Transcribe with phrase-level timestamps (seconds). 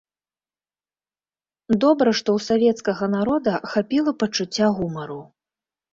[1.83, 5.21] Добра, што ў савецкага народа хапіла пачуцця гумару.